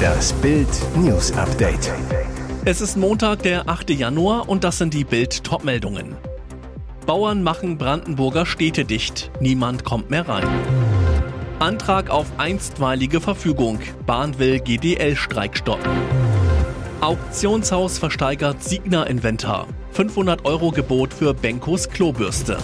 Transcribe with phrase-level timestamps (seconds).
[0.00, 1.92] Das Bild News Update.
[2.64, 3.90] Es ist Montag, der 8.
[3.90, 6.16] Januar und das sind die Bild Topmeldungen.
[7.06, 9.30] Bauern machen Brandenburger Städte dicht.
[9.40, 10.46] Niemand kommt mehr rein.
[11.58, 13.80] Antrag auf einstweilige Verfügung.
[14.06, 15.90] Bahn will GDL-Streik stoppen.
[17.00, 19.66] Auktionshaus versteigert Signa-Inventar.
[19.92, 22.58] 500 Euro Gebot für Benkos Klobürste.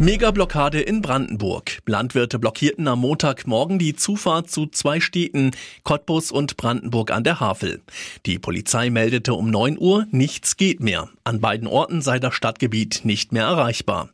[0.00, 1.80] Megablockade in Brandenburg.
[1.84, 5.50] Landwirte blockierten am Montagmorgen die Zufahrt zu zwei Städten,
[5.84, 7.82] Cottbus und Brandenburg an der Havel.
[8.24, 11.10] Die Polizei meldete um 9 Uhr, nichts geht mehr.
[11.24, 14.08] An beiden Orten sei das Stadtgebiet nicht mehr erreichbar.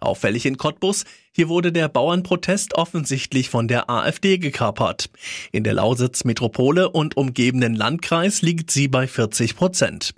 [0.00, 5.10] Auffällig in Cottbus, hier wurde der Bauernprotest offensichtlich von der AfD gekapert.
[5.52, 10.14] In der Lausitz Metropole und umgebenden Landkreis liegt sie bei 40 Prozent.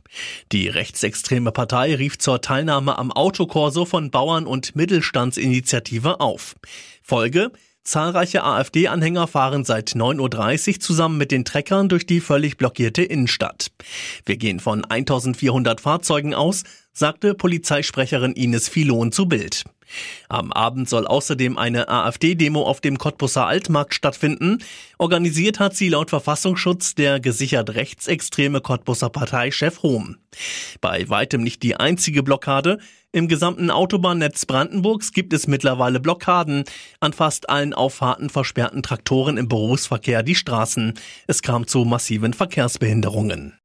[0.52, 6.54] Die rechtsextreme Partei rief zur Teilnahme am Autokorso von Bauern und Mittelstandsinitiative auf.
[7.02, 7.50] Folge
[7.88, 13.72] Zahlreiche AfD-Anhänger fahren seit 9.30 Uhr zusammen mit den Treckern durch die völlig blockierte Innenstadt.
[14.26, 16.64] Wir gehen von 1400 Fahrzeugen aus,
[16.98, 19.64] sagte Polizeisprecherin Ines Filon zu Bild.
[20.28, 24.58] Am Abend soll außerdem eine AfD-Demo auf dem Cottbusser Altmarkt stattfinden.
[24.98, 30.16] Organisiert hat sie laut Verfassungsschutz der gesichert rechtsextreme Cottbusser Parteichef Rom.
[30.80, 32.78] Bei weitem nicht die einzige Blockade.
[33.12, 36.64] Im gesamten Autobahnnetz Brandenburgs gibt es mittlerweile Blockaden.
[37.00, 40.94] An fast allen Auffahrten versperrten Traktoren im Berufsverkehr die Straßen.
[41.26, 43.57] Es kam zu massiven Verkehrsbehinderungen.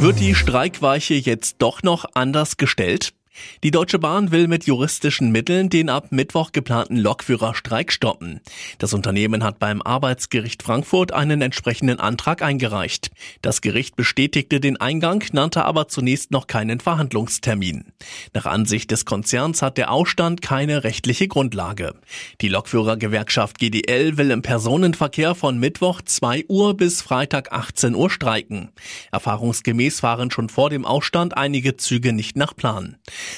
[0.00, 3.14] Wird die Streikweiche jetzt doch noch anders gestellt?
[3.64, 8.40] Die Deutsche Bahn will mit juristischen Mitteln den ab Mittwoch geplanten Lokführerstreik stoppen.
[8.78, 13.10] Das Unternehmen hat beim Arbeitsgericht Frankfurt einen entsprechenden Antrag eingereicht.
[13.42, 17.86] Das Gericht bestätigte den Eingang, nannte aber zunächst noch keinen Verhandlungstermin.
[18.34, 21.94] Nach Ansicht des Konzerns hat der Ausstand keine rechtliche Grundlage.
[22.40, 28.70] Die Lokführergewerkschaft GDL will im Personenverkehr von Mittwoch 2 Uhr bis Freitag 18 Uhr streiken.
[29.10, 32.96] Erfahrungsgemäß fahren schon vor dem Ausstand einige Züge nicht nach Plan.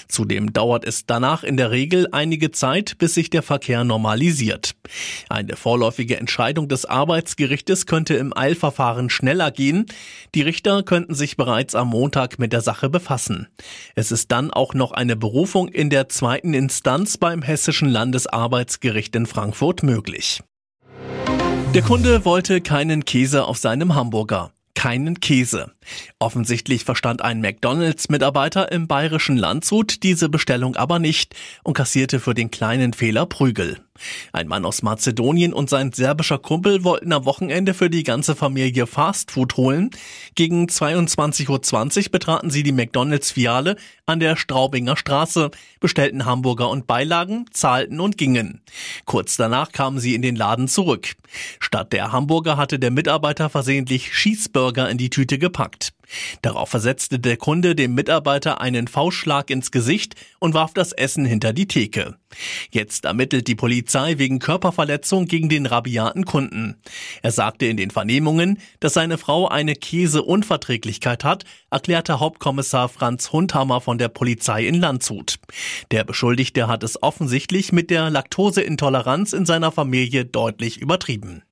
[0.09, 4.75] Zudem dauert es danach in der Regel einige Zeit, bis sich der Verkehr normalisiert.
[5.29, 9.87] Eine vorläufige Entscheidung des Arbeitsgerichtes könnte im Eilverfahren schneller gehen.
[10.35, 13.49] Die Richter könnten sich bereits am Montag mit der Sache befassen.
[13.95, 19.27] Es ist dann auch noch eine Berufung in der zweiten Instanz beim Hessischen Landesarbeitsgericht in
[19.27, 20.43] Frankfurt möglich.
[21.75, 25.73] Der Kunde wollte keinen Käse auf seinem Hamburger keinen Käse.
[26.19, 32.51] Offensichtlich verstand ein McDonalds-Mitarbeiter im bayerischen Landshut diese Bestellung aber nicht und kassierte für den
[32.51, 33.79] kleinen Fehler Prügel.
[34.33, 38.87] Ein Mann aus Mazedonien und sein serbischer Kumpel wollten am Wochenende für die ganze Familie
[38.87, 39.91] Fastfood holen.
[40.35, 41.49] Gegen 22.20
[42.07, 43.77] Uhr betraten sie die McDonalds-Fiale
[44.07, 48.63] an der Straubinger Straße, bestellten Hamburger und Beilagen, zahlten und gingen.
[49.05, 51.15] Kurz danach kamen sie in den Laden zurück.
[51.61, 55.80] Statt der Hamburger hatte der Mitarbeiter versehentlich Schießburger in die Tüte gepackt.
[56.43, 61.53] Darauf versetzte der Kunde dem Mitarbeiter einen Faustschlag ins Gesicht und warf das Essen hinter
[61.53, 62.17] die Theke.
[62.71, 66.77] Jetzt ermittelt die Polizei wegen Körperverletzung gegen den rabiaten Kunden.
[67.23, 73.81] Er sagte in den Vernehmungen, dass seine Frau eine Käseunverträglichkeit hat, erklärte Hauptkommissar Franz Hundhammer
[73.81, 75.39] von der Polizei in Landshut.
[75.91, 81.43] Der Beschuldigte hat es offensichtlich mit der Laktoseintoleranz in seiner Familie deutlich übertrieben.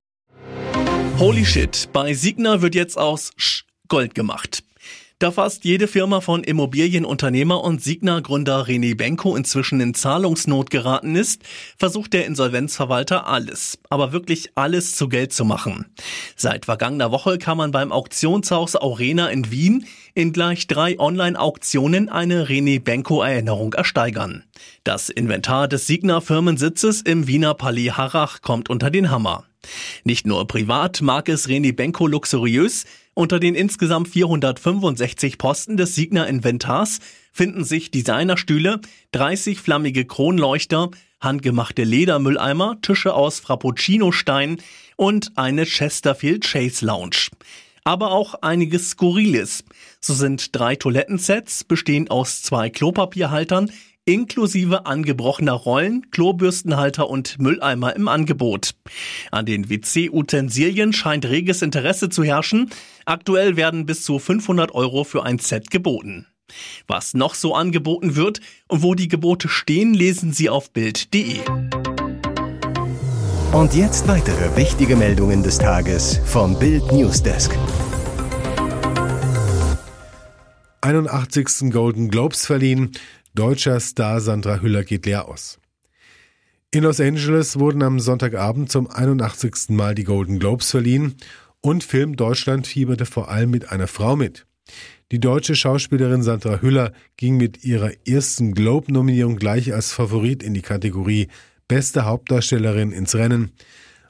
[1.19, 4.63] Holy shit, bei Signa wird jetzt aus Sch Gold gemacht.
[5.21, 11.43] Da fast jede Firma von Immobilienunternehmer und Signa-Gründer René Benko inzwischen in Zahlungsnot geraten ist,
[11.77, 15.87] versucht der Insolvenzverwalter alles, aber wirklich alles zu Geld zu machen.
[16.37, 22.47] Seit vergangener Woche kann man beim Auktionshaus Aurena in Wien in gleich drei Online-Auktionen eine
[22.47, 24.45] René Benko-Erinnerung ersteigern.
[24.85, 29.48] Das Inventar des Signa-Firmensitzes im Wiener Palais Harrach kommt unter den Hammer.
[30.05, 36.27] Nicht nur privat mag es René Benko luxuriös, unter den insgesamt 465 Posten des Signer
[36.29, 37.01] Inventars
[37.33, 38.81] finden sich Designerstühle,
[39.13, 44.59] 30 flammige Kronleuchter, handgemachte Ledermülleimer, Tische aus Frappuccino-Stein
[44.97, 47.31] und eine Chesterfield Chase Lounge.
[47.85, 49.65] Aber auch einiges Skurriles.
[50.01, 53.71] So sind drei Toilettensets, bestehend aus zwei Klopapierhaltern,
[54.05, 58.75] inklusive angebrochener Rollen, Klobürstenhalter und Mülleimer im Angebot.
[59.31, 62.71] An den WC-Utensilien scheint reges Interesse zu herrschen.
[63.05, 66.27] Aktuell werden bis zu 500 Euro für ein Set geboten.
[66.87, 71.41] Was noch so angeboten wird und wo die Gebote stehen, lesen Sie auf Bild.de.
[73.53, 77.51] Und jetzt weitere wichtige Meldungen des Tages vom Bild Newsdesk.
[80.83, 81.71] 81.
[81.71, 82.93] Golden Globes verliehen.
[83.35, 85.59] Deutscher Star Sandra Hüller geht leer aus.
[86.71, 89.71] In Los Angeles wurden am Sonntagabend zum 81.
[89.71, 91.15] Mal die Golden Globes verliehen
[91.63, 94.45] und Film Deutschland fieberte vor allem mit einer Frau mit.
[95.11, 100.61] Die deutsche Schauspielerin Sandra Hüller ging mit ihrer ersten Globe-Nominierung gleich als Favorit in die
[100.61, 101.29] Kategorie
[101.69, 103.53] Beste Hauptdarstellerin ins Rennen.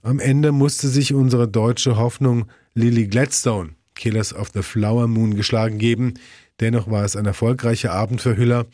[0.02, 5.78] Am Ende musste sich unsere deutsche Hoffnung Lily Gladstone, Killers of the Flower Moon, geschlagen
[5.78, 6.14] geben.
[6.60, 8.66] Dennoch war es ein erfolgreicher Abend für Hüller.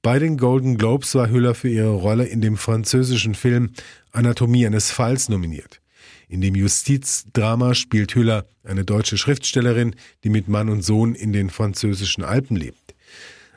[0.00, 3.72] Bei den Golden Globes war Hüller für ihre Rolle in dem französischen Film
[4.12, 5.82] Anatomie eines Falls nominiert.
[6.28, 9.94] In dem Justizdrama spielt Hüller eine deutsche Schriftstellerin,
[10.24, 12.94] die mit Mann und Sohn in den französischen Alpen lebt.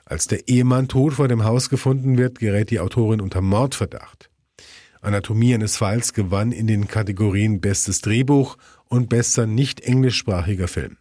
[0.03, 4.29] Als der Ehemann tot vor dem Haus gefunden wird, gerät die Autorin unter Mordverdacht.
[5.05, 10.97] Anatomie eines Falls gewann in den Kategorien Bestes Drehbuch und bester nicht englischsprachiger Film.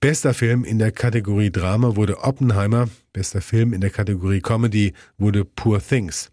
[0.00, 5.44] Bester Film in der Kategorie Drama wurde Oppenheimer, bester Film in der Kategorie Comedy wurde
[5.44, 6.30] Poor Things.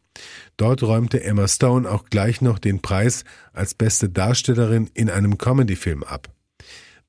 [0.56, 3.24] Dort räumte Emma Stone auch gleich noch den Preis
[3.54, 6.30] als beste Darstellerin in einem Comedy-Film ab.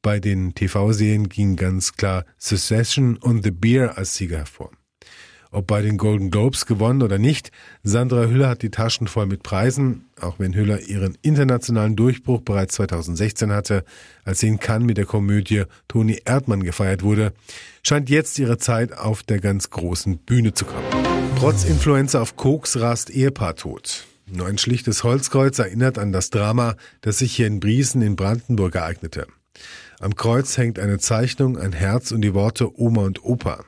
[0.02, 4.70] Bei den TV-Serien ging ganz klar Succession und The Beer als Sieger hervor
[5.50, 7.50] ob bei den Golden Globes gewonnen oder nicht.
[7.82, 12.74] Sandra Hüller hat die Taschen voll mit Preisen, auch wenn Hüller ihren internationalen Durchbruch bereits
[12.74, 13.84] 2016 hatte,
[14.24, 17.32] als sie in Cannes mit der Komödie Toni Erdmann gefeiert wurde,
[17.82, 20.86] scheint jetzt ihre Zeit auf der ganz großen Bühne zu kommen.
[21.38, 24.06] Trotz Influenza auf Koks rast Ehepaar tot.
[24.30, 28.74] Nur ein schlichtes Holzkreuz erinnert an das Drama, das sich hier in Briesen in Brandenburg
[28.74, 29.26] ereignete.
[30.00, 33.64] Am Kreuz hängt eine Zeichnung, ein Herz und die Worte Oma und Opa.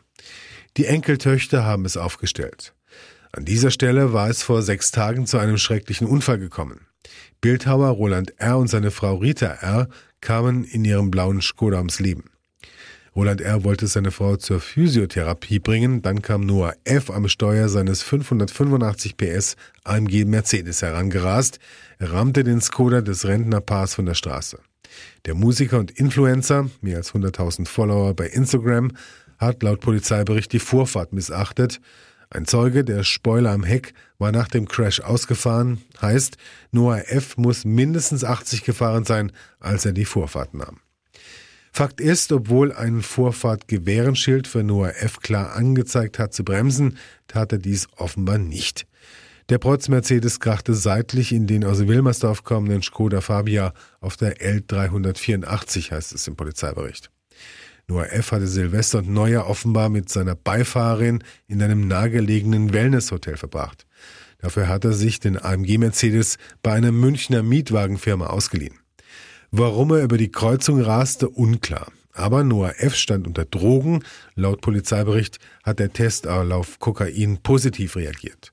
[0.80, 2.72] Die Enkeltöchter haben es aufgestellt.
[3.32, 6.86] An dieser Stelle war es vor sechs Tagen zu einem schrecklichen Unfall gekommen.
[7.42, 8.56] Bildhauer Roland R.
[8.56, 9.90] und seine Frau Rita R.
[10.22, 12.30] kamen in ihrem blauen Skoda ums Leben.
[13.14, 13.62] Roland R.
[13.62, 17.10] wollte seine Frau zur Physiotherapie bringen, dann kam Noah F.
[17.10, 21.58] am Steuer seines 585 PS AMG Mercedes herangerast,
[21.98, 24.58] er rammte den Skoda des Rentnerpaars von der Straße.
[25.26, 28.92] Der Musiker und Influencer, mehr als 100.000 Follower bei Instagram,
[29.40, 31.80] hat laut Polizeibericht die Vorfahrt missachtet.
[32.28, 35.80] Ein Zeuge, der Spoiler am Heck, war nach dem Crash ausgefahren.
[36.00, 36.36] Heißt,
[36.70, 37.36] Noah F.
[37.36, 40.78] muss mindestens 80 gefahren sein, als er die Vorfahrt nahm.
[41.72, 45.20] Fakt ist, obwohl ein Vorfahrt-Gewehrenschild für Noah F.
[45.20, 48.86] klar angezeigt hat zu bremsen, tat er dies offenbar nicht.
[49.48, 55.90] Der Protz Mercedes krachte seitlich in den aus Wilmersdorf kommenden Skoda Fabia auf der L384,
[55.90, 57.10] heißt es im Polizeibericht.
[57.90, 58.30] Noah F.
[58.30, 63.84] hatte Silvester und Neujahr offenbar mit seiner Beifahrerin in einem nahegelegenen Wellnesshotel verbracht.
[64.38, 68.78] Dafür hat er sich den AMG Mercedes bei einer Münchner Mietwagenfirma ausgeliehen.
[69.50, 71.90] Warum er über die Kreuzung raste, unklar.
[72.12, 72.94] Aber Noah F.
[72.94, 74.04] stand unter Drogen.
[74.36, 78.52] Laut Polizeibericht hat der Test auf Kokain positiv reagiert.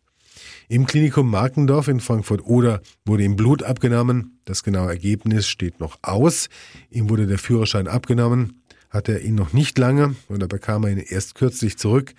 [0.67, 4.39] Im Klinikum Markendorf in Frankfurt-Oder wurde ihm Blut abgenommen.
[4.45, 6.49] Das genaue Ergebnis steht noch aus.
[6.89, 10.91] Ihm wurde der Führerschein abgenommen hatte er ihn noch nicht lange und da bekam er
[10.91, 12.13] ihn erst kürzlich zurück.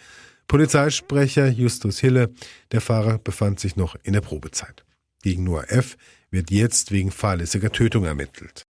[0.47, 2.31] Polizeisprecher Justus Hille,
[2.73, 4.85] der Fahrer befand sich noch in der Probezeit.
[5.23, 5.97] Gegen Noah F.
[6.31, 8.63] wird jetzt wegen fahrlässiger Tötung ermittelt.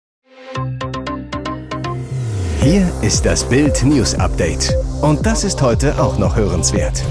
[2.62, 4.75] Hier ist das Bild News Update.
[5.00, 7.04] Und das ist heute auch noch hörenswert.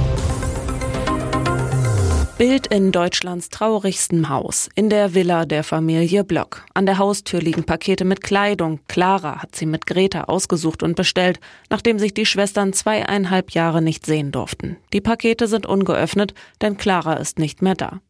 [2.37, 6.65] Bild in Deutschlands traurigstem Haus, in der Villa der Familie Block.
[6.73, 8.81] An der Haustür liegen Pakete mit Kleidung.
[8.89, 14.05] Clara hat sie mit Greta ausgesucht und bestellt, nachdem sich die Schwestern zweieinhalb Jahre nicht
[14.05, 14.75] sehen durften.
[14.91, 18.01] Die Pakete sind ungeöffnet, denn Clara ist nicht mehr da.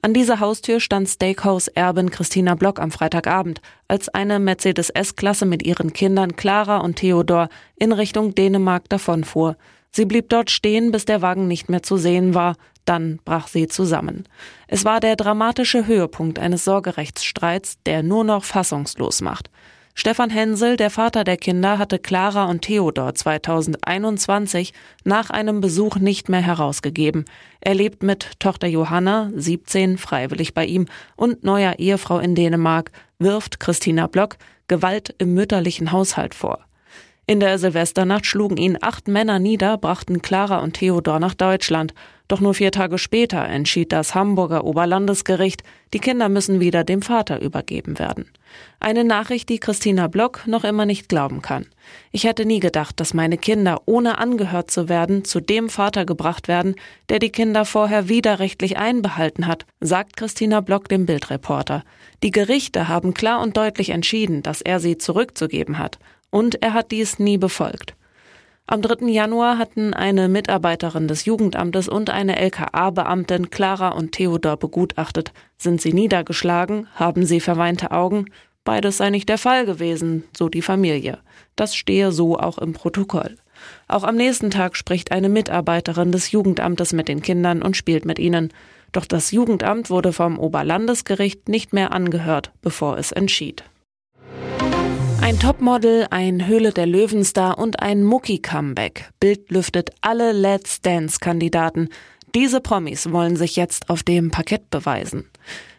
[0.00, 5.92] An dieser Haustür stand Steakhouse-Erbin Christina Block am Freitagabend, als eine Mercedes S-Klasse mit ihren
[5.92, 9.58] Kindern Clara und Theodor in Richtung Dänemark davonfuhr.
[9.90, 12.56] Sie blieb dort stehen, bis der Wagen nicht mehr zu sehen war.
[12.84, 14.24] Dann brach sie zusammen.
[14.68, 19.50] Es war der dramatische Höhepunkt eines Sorgerechtsstreits, der nur noch fassungslos macht.
[19.96, 24.72] Stefan Hensel, der Vater der Kinder, hatte Clara und Theodor 2021
[25.04, 27.26] nach einem Besuch nicht mehr herausgegeben.
[27.60, 33.60] Er lebt mit Tochter Johanna, 17, freiwillig bei ihm und neuer Ehefrau in Dänemark, wirft
[33.60, 34.36] Christina Block
[34.66, 36.64] Gewalt im mütterlichen Haushalt vor.
[37.26, 41.94] In der Silvesternacht schlugen ihn acht Männer nieder, brachten Clara und Theodor nach Deutschland.
[42.28, 45.62] Doch nur vier Tage später entschied das Hamburger Oberlandesgericht,
[45.94, 48.26] die Kinder müssen wieder dem Vater übergeben werden.
[48.78, 51.66] Eine Nachricht, die Christina Block noch immer nicht glauben kann.
[52.12, 56.46] Ich hätte nie gedacht, dass meine Kinder, ohne angehört zu werden, zu dem Vater gebracht
[56.46, 56.76] werden,
[57.08, 61.84] der die Kinder vorher widerrechtlich einbehalten hat, sagt Christina Block dem Bildreporter.
[62.22, 65.98] Die Gerichte haben klar und deutlich entschieden, dass er sie zurückzugeben hat
[66.34, 67.94] und er hat dies nie befolgt.
[68.66, 69.06] Am 3.
[69.06, 75.32] Januar hatten eine Mitarbeiterin des Jugendamtes und eine LKA-Beamtin Clara und Theodor begutachtet.
[75.58, 76.88] Sind sie niedergeschlagen?
[76.96, 78.24] Haben sie verweinte Augen?
[78.64, 81.18] Beides sei nicht der Fall gewesen, so die Familie.
[81.54, 83.36] Das stehe so auch im Protokoll.
[83.86, 88.18] Auch am nächsten Tag spricht eine Mitarbeiterin des Jugendamtes mit den Kindern und spielt mit
[88.18, 88.52] ihnen.
[88.90, 93.62] Doch das Jugendamt wurde vom Oberlandesgericht nicht mehr angehört, bevor es entschied.
[95.24, 99.08] Ein Topmodel, ein Höhle der Löwenstar und ein Mucki-Comeback.
[99.20, 101.88] Bild lüftet alle Let's Dance-Kandidaten.
[102.34, 105.30] Diese Promis wollen sich jetzt auf dem Parkett beweisen.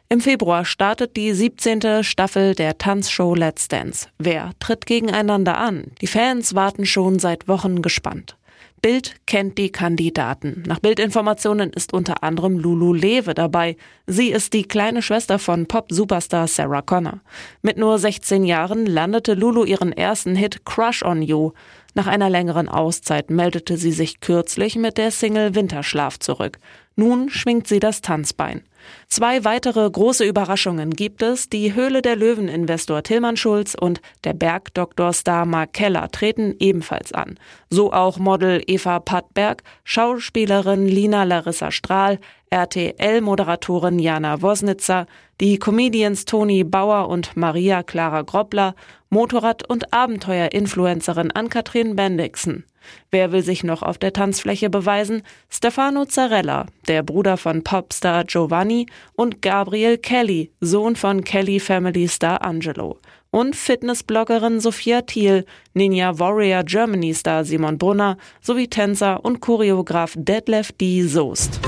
[0.09, 2.03] Im Februar startet die 17.
[2.03, 4.07] Staffel der Tanzshow Let's Dance.
[4.17, 5.91] Wer tritt gegeneinander an?
[6.01, 8.37] Die Fans warten schon seit Wochen gespannt.
[8.85, 10.61] Bild kennt die Kandidaten.
[10.67, 13.77] Nach Bildinformationen ist unter anderem Lulu Lewe dabei.
[14.05, 17.21] Sie ist die kleine Schwester von Pop-Superstar Sarah Connor.
[17.63, 21.53] Mit nur 16 Jahren landete Lulu ihren ersten Hit Crush on You.
[21.95, 26.59] Nach einer längeren Auszeit meldete sie sich kürzlich mit der Single Winterschlaf zurück.
[26.95, 28.61] Nun schwingt sie das Tanzbein.
[29.07, 31.49] Zwei weitere große Überraschungen gibt es.
[31.49, 37.37] Die Höhle der Löwen-Investor Tillmann Schulz und der Bergdoktor-Star Mark Keller treten ebenfalls an.
[37.69, 42.19] So auch Model Eva Pattberg, Schauspielerin Lina Larissa Strahl,
[42.55, 45.07] RTL-Moderatorin Jana Wosnitzer,
[45.41, 48.75] die Comedians Toni Bauer und Maria Clara Groppler,
[49.09, 52.63] Motorrad- und Abenteuer-Influencerin Ann-Kathrin Bendixen.
[53.11, 55.23] Wer will sich noch auf der Tanzfläche beweisen?
[55.49, 58.85] Stefano Zarella, der Bruder von Popstar Giovanni
[59.15, 62.99] und Gabriel Kelly, Sohn von Kelly Family Star Angelo.
[63.31, 70.71] Und Fitnessbloggerin Sophia Thiel, Ninja Warrior Germany Star Simon Brunner sowie Tänzer und Choreograf Detlef
[70.71, 71.03] D.
[71.03, 71.59] Soest.